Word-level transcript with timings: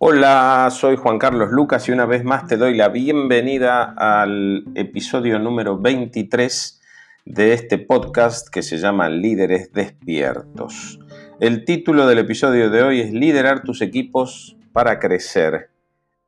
Hola, 0.00 0.68
soy 0.70 0.94
Juan 0.94 1.18
Carlos 1.18 1.50
Lucas 1.50 1.88
y 1.88 1.92
una 1.92 2.06
vez 2.06 2.22
más 2.22 2.46
te 2.46 2.56
doy 2.56 2.76
la 2.76 2.88
bienvenida 2.88 3.82
al 3.96 4.62
episodio 4.76 5.40
número 5.40 5.76
23 5.76 6.80
de 7.24 7.52
este 7.52 7.78
podcast 7.78 8.48
que 8.48 8.62
se 8.62 8.78
llama 8.78 9.08
Líderes 9.08 9.72
Despiertos. 9.72 11.00
El 11.40 11.64
título 11.64 12.06
del 12.06 12.18
episodio 12.18 12.70
de 12.70 12.84
hoy 12.84 13.00
es 13.00 13.12
Liderar 13.12 13.64
tus 13.64 13.82
equipos 13.82 14.56
para 14.72 15.00
crecer. 15.00 15.70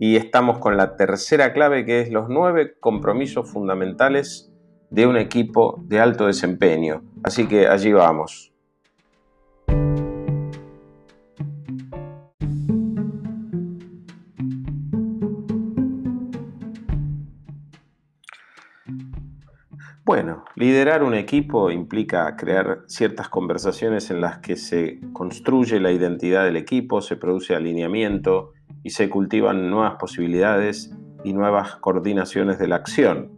Y 0.00 0.16
estamos 0.16 0.58
con 0.58 0.76
la 0.76 0.96
tercera 0.96 1.52
clave 1.52 1.84
que 1.84 2.00
es 2.00 2.10
los 2.10 2.28
nueve 2.28 2.74
compromisos 2.80 3.48
fundamentales 3.48 4.50
de 4.90 5.06
un 5.06 5.16
equipo 5.16 5.80
de 5.86 6.00
alto 6.00 6.26
desempeño. 6.26 7.04
Así 7.22 7.46
que 7.46 7.68
allí 7.68 7.92
vamos. 7.92 8.50
Bueno, 20.10 20.44
liderar 20.56 21.04
un 21.04 21.14
equipo 21.14 21.70
implica 21.70 22.34
crear 22.34 22.80
ciertas 22.88 23.28
conversaciones 23.28 24.10
en 24.10 24.20
las 24.20 24.38
que 24.38 24.56
se 24.56 24.98
construye 25.12 25.78
la 25.78 25.92
identidad 25.92 26.44
del 26.44 26.56
equipo, 26.56 27.00
se 27.00 27.14
produce 27.14 27.54
alineamiento 27.54 28.50
y 28.82 28.90
se 28.90 29.08
cultivan 29.08 29.70
nuevas 29.70 29.94
posibilidades 30.00 30.92
y 31.22 31.32
nuevas 31.32 31.76
coordinaciones 31.76 32.58
de 32.58 32.66
la 32.66 32.74
acción. 32.74 33.30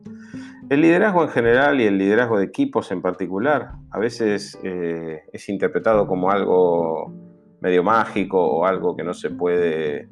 El 0.71 0.81
liderazgo 0.81 1.23
en 1.25 1.29
general 1.29 1.79
y 1.79 1.85
el 1.85 1.99
liderazgo 1.99 2.39
de 2.39 2.47
equipos 2.47 2.91
en 2.91 3.03
particular 3.03 3.73
a 3.91 3.99
veces 3.99 4.59
eh, 4.63 5.25
es 5.31 5.51
interpretado 5.51 6.07
como 6.07 6.31
algo 6.31 7.13
medio 7.61 7.83
mágico 7.83 8.43
o 8.43 8.65
algo 8.65 8.97
que 8.97 9.05
no 9.05 9.13
se 9.13 9.29
puede 9.29 10.09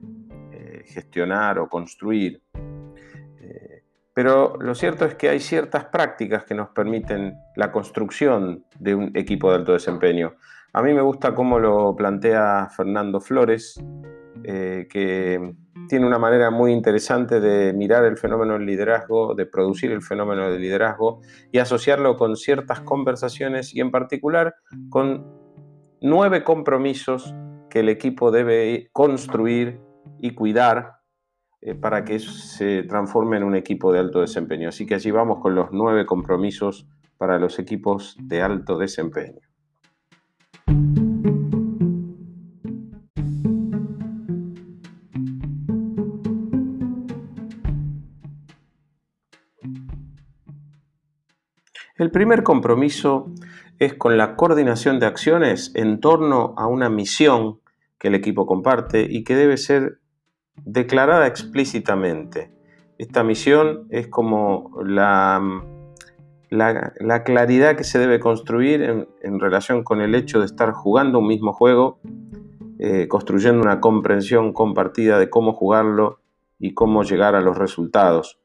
eh, 0.52 0.82
gestionar 0.84 1.58
o 1.58 1.70
construir. 1.70 2.42
Pero 4.22 4.58
lo 4.60 4.74
cierto 4.74 5.06
es 5.06 5.14
que 5.14 5.30
hay 5.30 5.40
ciertas 5.40 5.86
prácticas 5.86 6.44
que 6.44 6.54
nos 6.54 6.68
permiten 6.68 7.38
la 7.56 7.72
construcción 7.72 8.66
de 8.78 8.94
un 8.94 9.16
equipo 9.16 9.48
de 9.48 9.56
alto 9.56 9.72
desempeño. 9.72 10.34
A 10.74 10.82
mí 10.82 10.92
me 10.92 11.00
gusta 11.00 11.34
cómo 11.34 11.58
lo 11.58 11.96
plantea 11.96 12.68
Fernando 12.68 13.22
Flores, 13.22 13.82
eh, 14.44 14.86
que 14.90 15.54
tiene 15.88 16.06
una 16.06 16.18
manera 16.18 16.50
muy 16.50 16.70
interesante 16.70 17.40
de 17.40 17.72
mirar 17.72 18.04
el 18.04 18.18
fenómeno 18.18 18.52
del 18.58 18.66
liderazgo, 18.66 19.34
de 19.34 19.46
producir 19.46 19.90
el 19.90 20.02
fenómeno 20.02 20.50
del 20.50 20.60
liderazgo 20.60 21.22
y 21.50 21.56
asociarlo 21.56 22.18
con 22.18 22.36
ciertas 22.36 22.82
conversaciones 22.82 23.74
y 23.74 23.80
en 23.80 23.90
particular 23.90 24.54
con 24.90 25.32
nueve 26.02 26.44
compromisos 26.44 27.34
que 27.70 27.80
el 27.80 27.88
equipo 27.88 28.30
debe 28.30 28.90
construir 28.92 29.80
y 30.18 30.34
cuidar 30.34 30.99
eh, 31.62 31.74
para 31.74 32.04
que 32.04 32.18
se 32.18 32.84
transforme 32.84 33.36
en 33.36 33.44
un 33.44 33.54
equipo 33.54 33.92
de 33.92 33.98
alto 33.98 34.20
desempeño. 34.20 34.68
Así 34.70 34.86
que 34.86 34.94
allí 34.94 35.10
vamos 35.10 35.40
con 35.40 35.54
los 35.54 35.68
nueve 35.72 36.06
compromisos 36.06 36.86
para 37.18 37.38
los 37.38 37.58
equipos 37.58 38.16
de 38.18 38.40
alto 38.40 38.78
desempeño. 38.78 39.40
El 52.00 52.10
primer 52.10 52.42
compromiso 52.42 53.30
es 53.78 53.92
con 53.92 54.16
la 54.16 54.34
coordinación 54.34 54.98
de 54.98 55.04
acciones 55.04 55.72
en 55.74 56.00
torno 56.00 56.54
a 56.56 56.66
una 56.66 56.88
misión 56.88 57.60
que 57.98 58.08
el 58.08 58.14
equipo 58.14 58.46
comparte 58.46 59.02
y 59.02 59.22
que 59.22 59.36
debe 59.36 59.58
ser 59.58 59.99
declarada 60.64 61.26
explícitamente. 61.26 62.50
Esta 62.98 63.24
misión 63.24 63.86
es 63.90 64.08
como 64.08 64.72
la, 64.84 65.40
la, 66.50 67.22
claridad 67.24 67.76
que 67.76 67.84
se 67.84 67.98
debe 67.98 68.20
construir 68.20 68.82
en, 68.82 69.40
relación 69.40 69.84
con 69.84 70.00
el 70.00 70.14
hecho 70.14 70.40
de 70.40 70.46
estar 70.46 70.72
jugando 70.72 71.18
un 71.18 71.26
mismo 71.26 71.52
juego, 71.52 71.98
eh, 72.78 73.08
construyendo 73.08 73.62
una 73.62 73.80
comprensión 73.80 74.52
compartida 74.52 75.18
de 75.18 75.30
cómo 75.30 75.52
jugarlo 75.52 76.20
y 76.58 76.74
cómo 76.74 77.02
llegar 77.02 77.34
a 77.34 77.40
los 77.40 77.56
resultados. 77.56 78.38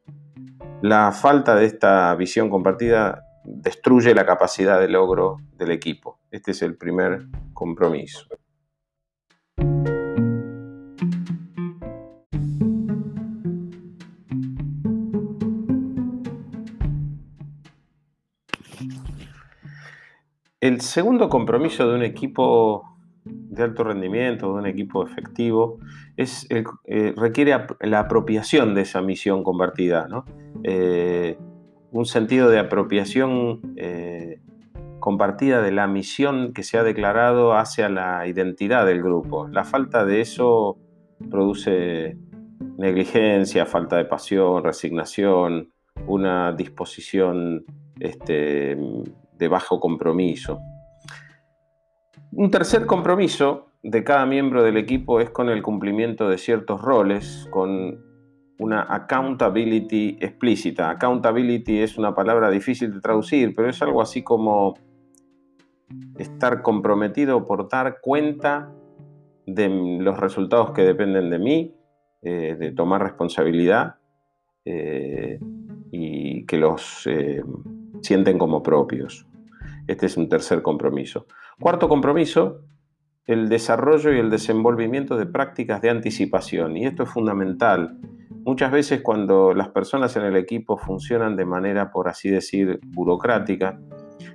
La 0.82 1.12
falta 1.12 1.54
de 1.54 1.66
esta 1.66 2.14
visión 2.14 2.48
compartida 2.48 3.24
destruye 3.44 4.14
la 4.14 4.26
capacidad 4.26 4.80
de 4.80 4.88
logro 4.88 5.38
del 5.56 5.70
equipo. 5.70 6.18
Este 6.30 6.50
es 6.50 6.62
el 6.62 6.76
primer 6.76 7.26
compromiso. 7.52 8.26
El 20.66 20.80
segundo 20.80 21.28
compromiso 21.28 21.88
de 21.88 21.94
un 21.94 22.02
equipo 22.02 22.98
de 23.24 23.62
alto 23.62 23.84
rendimiento, 23.84 24.48
de 24.48 24.52
un 24.54 24.66
equipo 24.66 25.06
efectivo, 25.06 25.78
es 26.16 26.44
eh, 26.50 27.14
requiere 27.16 27.56
la 27.82 28.00
apropiación 28.00 28.74
de 28.74 28.80
esa 28.80 29.00
misión 29.00 29.44
compartida, 29.44 30.08
eh, 30.64 31.38
un 31.92 32.04
sentido 32.04 32.48
de 32.50 32.58
apropiación 32.58 33.60
eh, 33.76 34.40
compartida 34.98 35.62
de 35.62 35.70
la 35.70 35.86
misión 35.86 36.52
que 36.52 36.64
se 36.64 36.78
ha 36.78 36.82
declarado 36.82 37.56
hacia 37.56 37.88
la 37.88 38.26
identidad 38.26 38.86
del 38.86 39.04
grupo. 39.04 39.46
La 39.46 39.62
falta 39.62 40.04
de 40.04 40.20
eso 40.20 40.78
produce 41.30 42.18
negligencia, 42.76 43.66
falta 43.66 43.98
de 43.98 44.04
pasión, 44.06 44.64
resignación, 44.64 45.70
una 46.08 46.50
disposición 46.54 47.64
este, 48.00 48.76
de 49.38 49.48
bajo 49.48 49.80
compromiso. 49.80 50.60
Un 52.32 52.50
tercer 52.50 52.86
compromiso 52.86 53.68
de 53.82 54.02
cada 54.04 54.26
miembro 54.26 54.62
del 54.62 54.76
equipo 54.76 55.20
es 55.20 55.30
con 55.30 55.48
el 55.48 55.62
cumplimiento 55.62 56.28
de 56.28 56.38
ciertos 56.38 56.80
roles, 56.82 57.46
con 57.50 58.04
una 58.58 58.82
accountability 58.82 60.18
explícita. 60.20 60.90
Accountability 60.90 61.80
es 61.80 61.98
una 61.98 62.14
palabra 62.14 62.50
difícil 62.50 62.92
de 62.92 63.00
traducir, 63.00 63.54
pero 63.54 63.68
es 63.68 63.80
algo 63.82 64.02
así 64.02 64.22
como 64.22 64.74
estar 66.18 66.62
comprometido 66.62 67.46
por 67.46 67.68
dar 67.68 68.00
cuenta 68.00 68.72
de 69.46 69.68
los 70.00 70.18
resultados 70.18 70.72
que 70.72 70.82
dependen 70.82 71.30
de 71.30 71.38
mí, 71.38 71.74
eh, 72.22 72.56
de 72.58 72.72
tomar 72.72 73.02
responsabilidad 73.02 73.96
eh, 74.64 75.38
y 75.92 76.44
que 76.46 76.56
los 76.56 77.06
eh, 77.06 77.42
sienten 78.02 78.38
como 78.38 78.62
propios. 78.62 79.26
Este 79.86 80.06
es 80.06 80.16
un 80.16 80.28
tercer 80.28 80.62
compromiso. 80.62 81.26
Cuarto 81.60 81.88
compromiso, 81.88 82.62
el 83.24 83.48
desarrollo 83.48 84.12
y 84.12 84.18
el 84.18 84.30
desenvolvimiento 84.30 85.16
de 85.16 85.26
prácticas 85.26 85.80
de 85.82 85.90
anticipación. 85.90 86.76
Y 86.76 86.86
esto 86.86 87.02
es 87.04 87.10
fundamental. 87.10 87.98
Muchas 88.44 88.70
veces 88.70 89.00
cuando 89.00 89.52
las 89.54 89.68
personas 89.70 90.16
en 90.16 90.22
el 90.22 90.36
equipo 90.36 90.76
funcionan 90.76 91.36
de 91.36 91.44
manera, 91.44 91.90
por 91.90 92.08
así 92.08 92.30
decir, 92.30 92.80
burocrática, 92.84 93.80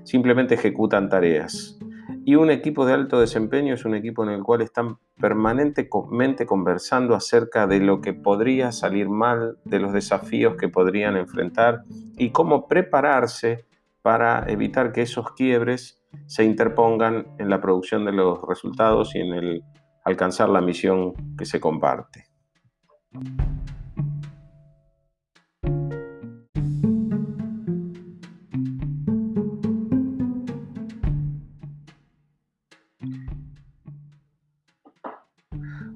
simplemente 0.04 0.56
ejecutan 0.56 1.10
tareas. 1.10 1.80
Y 2.24 2.36
un 2.36 2.52
equipo 2.52 2.86
de 2.86 2.94
alto 2.94 3.20
desempeño 3.20 3.74
es 3.74 3.86
un 3.86 3.96
equipo 3.96 4.24
en 4.24 4.30
el 4.30 4.44
cual 4.44 4.62
están 4.62 4.98
permanentemente 5.20 6.46
conversando 6.46 7.16
acerca 7.16 7.68
de 7.68 7.80
lo 7.80 8.02
que 8.02 8.14
podría 8.14 8.72
salir 8.72 9.10
mal, 9.10 9.58
de 9.66 9.80
los 9.80 9.92
desafíos 9.92 10.56
que 10.56 10.70
podrían 10.70 11.18
enfrentar 11.18 11.84
y 12.18 12.32
cómo 12.32 12.68
prepararse 12.68 13.66
para 14.02 14.46
evitar 14.48 14.92
que 14.92 15.02
esos 15.02 15.32
quiebres 15.32 16.04
se 16.26 16.44
interpongan 16.44 17.28
en 17.40 17.50
la 17.50 17.62
producción 17.62 18.06
de 18.06 18.12
los 18.12 18.40
resultados 18.48 19.16
y 19.16 19.20
en 19.20 19.34
el 19.34 19.64
alcanzar 20.04 20.50
la 20.50 20.62
misión 20.62 21.14
que 21.38 21.46
se 21.46 21.60
comparte. 21.60 22.26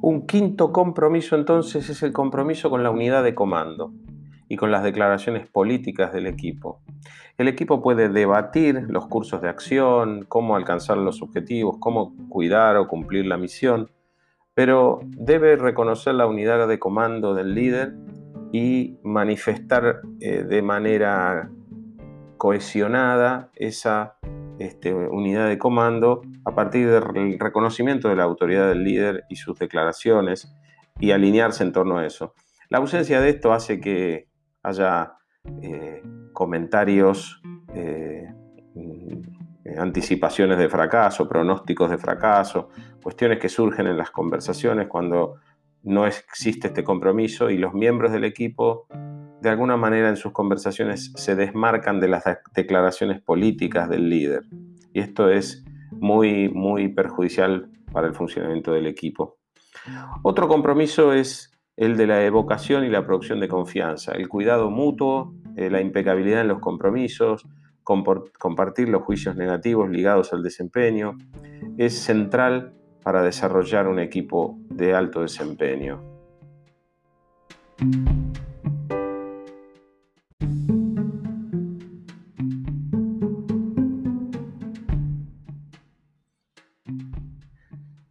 Un 0.05 0.27
quinto 0.27 0.71
compromiso 0.71 1.35
entonces 1.35 1.89
es 1.89 2.03
el 2.03 2.13
compromiso 2.13 2.69
con 2.69 2.83
la 2.83 2.91
unidad 2.91 3.23
de 3.23 3.33
comando 3.33 3.91
y 4.47 4.55
con 4.55 4.69
las 4.69 4.83
declaraciones 4.83 5.47
políticas 5.47 6.13
del 6.13 6.27
equipo. 6.27 6.79
El 7.39 7.47
equipo 7.47 7.81
puede 7.81 8.09
debatir 8.09 8.85
los 8.87 9.07
cursos 9.07 9.41
de 9.41 9.49
acción, 9.49 10.23
cómo 10.27 10.55
alcanzar 10.55 10.97
los 10.99 11.23
objetivos, 11.23 11.77
cómo 11.79 12.13
cuidar 12.29 12.77
o 12.77 12.87
cumplir 12.87 13.25
la 13.25 13.37
misión, 13.37 13.89
pero 14.53 14.99
debe 15.05 15.55
reconocer 15.55 16.13
la 16.13 16.27
unidad 16.27 16.67
de 16.67 16.77
comando 16.77 17.33
del 17.33 17.55
líder 17.55 17.95
y 18.51 18.99
manifestar 19.01 20.01
eh, 20.19 20.43
de 20.43 20.61
manera 20.61 21.49
cohesionada 22.37 23.49
esa 23.55 24.17
este, 24.59 24.93
unidad 24.93 25.47
de 25.47 25.57
comando 25.57 26.21
a 26.45 26.55
partir 26.55 26.89
del 26.89 27.39
reconocimiento 27.39 28.09
de 28.09 28.15
la 28.15 28.23
autoridad 28.23 28.69
del 28.69 28.83
líder 28.83 29.23
y 29.29 29.35
sus 29.35 29.57
declaraciones 29.57 30.53
y 30.99 31.11
alinearse 31.11 31.63
en 31.63 31.71
torno 31.71 31.97
a 31.97 32.05
eso. 32.05 32.33
La 32.69 32.79
ausencia 32.79 33.21
de 33.21 33.29
esto 33.29 33.53
hace 33.53 33.79
que 33.79 34.27
haya 34.63 35.13
eh, 35.61 36.01
comentarios, 36.33 37.41
eh, 37.73 38.27
mm, 38.73 39.79
anticipaciones 39.79 40.57
de 40.57 40.69
fracaso, 40.69 41.27
pronósticos 41.27 41.89
de 41.89 41.97
fracaso, 41.97 42.69
cuestiones 43.01 43.39
que 43.39 43.49
surgen 43.49 43.87
en 43.87 43.97
las 43.97 44.11
conversaciones 44.11 44.87
cuando 44.87 45.35
no 45.83 46.07
existe 46.07 46.67
este 46.67 46.83
compromiso 46.83 47.49
y 47.49 47.57
los 47.57 47.73
miembros 47.73 48.11
del 48.11 48.23
equipo 48.23 48.87
de 49.45 49.51
alguna 49.51 49.77
manera 49.77 50.09
en 50.09 50.17
sus 50.17 50.31
conversaciones 50.31 51.11
se 51.15 51.35
desmarcan 51.35 51.99
de 51.99 52.07
las 52.07 52.23
declaraciones 52.55 53.21
políticas 53.21 53.87
del 53.87 54.09
líder. 54.09 54.41
Y 54.91 55.01
esto 55.01 55.29
es 55.29 55.63
muy, 55.91 56.49
muy 56.49 56.87
perjudicial 56.87 57.69
para 57.91 58.07
el 58.07 58.15
funcionamiento 58.15 58.73
del 58.73 58.87
equipo. 58.87 59.37
Otro 60.23 60.47
compromiso 60.47 61.13
es 61.13 61.51
el 61.77 61.95
de 61.95 62.07
la 62.07 62.25
evocación 62.25 62.85
y 62.85 62.89
la 62.89 63.05
producción 63.05 63.39
de 63.39 63.47
confianza, 63.47 64.13
el 64.13 64.27
cuidado 64.29 64.71
mutuo, 64.71 65.35
eh, 65.55 65.69
la 65.69 65.79
impecabilidad 65.79 66.41
en 66.41 66.47
los 66.47 66.59
compromisos, 66.59 67.47
compartir 67.83 68.89
los 68.89 69.03
juicios 69.03 69.35
negativos 69.35 69.91
ligados 69.91 70.33
al 70.33 70.41
desempeño, 70.41 71.19
es 71.77 71.99
central 71.99 72.73
para 73.03 73.21
desarrollar 73.21 73.87
un 73.87 73.99
equipo 73.99 74.57
de 74.71 74.95
alto 74.95 75.21
desempeño. 75.21 76.01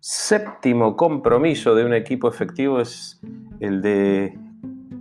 Séptimo 0.01 0.97
compromiso 0.97 1.75
de 1.75 1.85
un 1.85 1.95
equipo 1.95 2.29
efectivo 2.29 2.81
es 2.81 3.21
el 3.61 3.81
de 3.81 4.39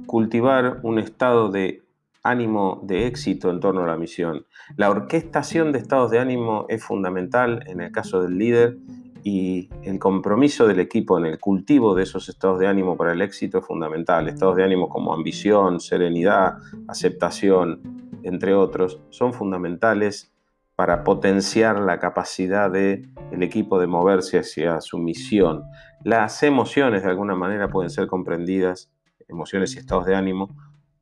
cultivar 0.05 0.79
un 0.83 0.99
estado 0.99 1.49
de 1.49 1.83
ánimo 2.23 2.81
de 2.83 3.07
éxito 3.07 3.49
en 3.49 3.59
torno 3.59 3.83
a 3.83 3.87
la 3.87 3.97
misión. 3.97 4.45
La 4.77 4.89
orquestación 4.89 5.71
de 5.71 5.79
estados 5.79 6.11
de 6.11 6.19
ánimo 6.19 6.65
es 6.69 6.83
fundamental 6.83 7.63
en 7.67 7.81
el 7.81 7.91
caso 7.91 8.21
del 8.21 8.37
líder 8.37 8.77
y 9.23 9.69
el 9.83 9.99
compromiso 9.99 10.67
del 10.67 10.79
equipo 10.79 11.17
en 11.17 11.25
el 11.25 11.39
cultivo 11.39 11.95
de 11.95 12.03
esos 12.03 12.29
estados 12.29 12.59
de 12.59 12.67
ánimo 12.67 12.95
para 12.95 13.13
el 13.13 13.21
éxito 13.21 13.59
es 13.59 13.65
fundamental. 13.65 14.27
Estados 14.27 14.55
de 14.55 14.63
ánimo 14.63 14.87
como 14.87 15.13
ambición, 15.13 15.79
serenidad, 15.79 16.59
aceptación, 16.87 17.81
entre 18.23 18.53
otros, 18.53 19.01
son 19.09 19.33
fundamentales 19.33 20.32
para 20.75 21.03
potenciar 21.03 21.79
la 21.79 21.99
capacidad 21.99 22.71
del 22.71 23.09
el 23.31 23.43
equipo 23.43 23.79
de 23.79 23.87
moverse 23.87 24.39
hacia 24.39 24.81
su 24.81 24.97
misión. 24.97 25.63
Las 26.03 26.41
emociones 26.43 27.03
de 27.03 27.09
alguna 27.09 27.35
manera 27.35 27.69
pueden 27.69 27.89
ser 27.89 28.07
comprendidas, 28.07 28.91
emociones 29.27 29.75
y 29.75 29.79
estados 29.79 30.05
de 30.05 30.15
ánimo, 30.15 30.55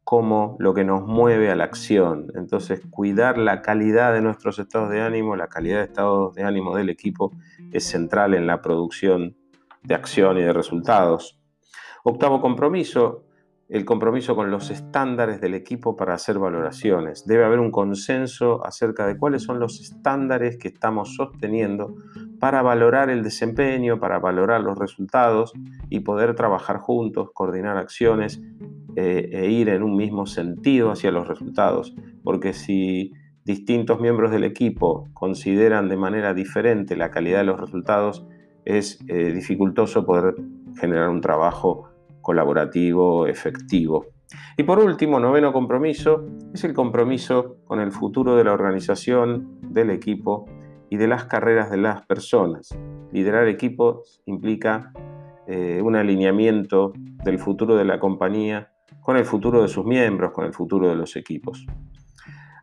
como 0.04 0.58
lo 0.60 0.74
que 0.74 0.84
nos 0.84 1.06
mueve 1.06 1.52
a 1.52 1.56
la 1.56 1.64
acción. 1.64 2.28
Entonces, 2.36 2.82
cuidar 2.90 3.38
la 3.38 3.62
calidad 3.62 4.14
de 4.14 4.22
nuestros 4.22 4.60
estados 4.60 4.90
de 4.90 5.02
ánimo, 5.02 5.36
la 5.36 5.48
calidad 5.48 5.78
de 5.78 5.86
estados 5.86 6.36
de 6.36 6.44
ánimo 6.44 6.76
del 6.76 6.90
equipo 6.90 7.32
es 7.72 7.86
central 7.86 8.34
en 8.34 8.48
la 8.48 8.62
producción 8.62 9.38
de 9.84 9.96
acción 9.96 10.38
y 10.38 10.42
de 10.42 10.54
resultados. 10.54 11.40
Octavo 12.04 12.42
compromiso, 12.42 13.26
el 13.72 13.86
compromiso 13.86 14.36
con 14.36 14.52
los 14.52 14.70
estándares 14.70 15.40
del 15.40 15.54
equipo 15.54 15.96
para 15.96 16.14
hacer 16.14 16.38
valoraciones. 16.38 17.26
Debe 17.26 17.46
haber 17.46 17.60
un 17.60 17.72
consenso 17.72 18.66
acerca 18.66 19.08
de 19.08 19.18
cuáles 19.18 19.44
son 19.44 19.62
los 19.62 19.80
estándares 19.80 20.58
que 20.58 20.68
estamos 20.68 21.16
sosteniendo 21.16 21.96
para 22.38 22.62
valorar 22.64 23.10
el 23.10 23.24
desempeño, 23.24 23.98
para 23.98 24.20
valorar 24.20 24.60
los 24.60 24.78
resultados 24.78 25.54
y 25.90 26.02
poder 26.02 26.36
trabajar 26.36 26.80
juntos, 26.80 27.30
coordinar 27.34 27.78
acciones 27.78 28.42
eh, 28.98 29.30
e 29.32 29.50
ir 29.50 29.70
en 29.70 29.84
un 29.84 29.96
mismo 29.96 30.26
sentido 30.26 30.92
hacia 30.92 31.14
los 31.14 31.26
resultados. 31.30 31.96
Porque 32.26 32.52
si 32.52 33.14
distintos 33.46 34.02
miembros 34.02 34.32
del 34.32 34.44
equipo 34.44 35.08
consideran 35.14 35.88
de 35.88 35.96
manera 35.96 36.34
diferente 36.34 36.98
la 36.98 37.10
calidad 37.10 37.38
de 37.38 37.46
los 37.46 37.60
resultados, 37.60 38.28
es 38.66 39.00
eh, 39.08 39.32
dificultoso 39.32 40.06
poder 40.06 40.36
generar 40.76 41.08
un 41.08 41.22
trabajo 41.22 41.91
colaborativo, 42.22 43.28
efectivo. 43.28 44.08
Y 44.58 44.64
por 44.64 44.80
último, 44.80 45.20
noveno 45.20 45.52
compromiso, 45.52 46.26
es 46.54 46.64
el 46.64 46.74
compromiso 46.74 47.58
con 47.66 47.80
el 47.80 47.92
futuro 47.92 48.36
de 48.36 48.44
la 48.44 48.54
organización, 48.54 49.60
del 49.62 49.90
equipo 49.90 50.46
y 50.90 50.98
de 50.98 51.08
las 51.08 51.26
carreras 51.26 51.72
de 51.72 51.78
las 51.78 52.06
personas. 52.06 52.78
Liderar 53.12 53.48
equipos 53.48 54.22
implica 54.26 54.92
eh, 55.48 55.82
un 55.84 55.96
alineamiento 55.96 56.94
del 57.24 57.40
futuro 57.40 57.76
de 57.76 57.86
la 57.86 58.00
compañía 58.00 58.72
con 59.02 59.18
el 59.18 59.26
futuro 59.26 59.62
de 59.62 59.68
sus 59.68 59.86
miembros, 59.86 60.32
con 60.32 60.46
el 60.46 60.54
futuro 60.54 60.90
de 60.90 60.96
los 60.96 61.16
equipos. 61.16 61.66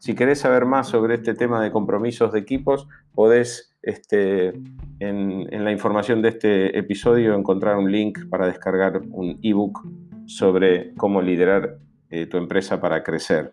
Si 0.00 0.14
querés 0.14 0.40
saber 0.40 0.64
más 0.64 0.88
sobre 0.88 1.14
este 1.14 1.34
tema 1.34 1.62
de 1.62 1.70
compromisos 1.70 2.32
de 2.32 2.40
equipos, 2.40 2.88
podés 3.14 3.70
este, 3.82 4.54
en, 4.98 5.64
la 5.64 5.72
información 5.72 6.22
de 6.22 6.30
este 6.30 6.78
episodio 6.78 7.34
encontrar 7.34 7.76
un 7.76 7.92
link 7.92 8.28
para 8.28 8.46
descargar 8.46 9.02
un 9.10 9.38
ebook 9.42 9.86
sobre 10.26 10.94
cómo 10.94 11.20
liderar 11.20 11.78
eh, 12.08 12.26
tu 12.26 12.36
empresa 12.36 12.80
para 12.80 13.02
crecer. 13.02 13.52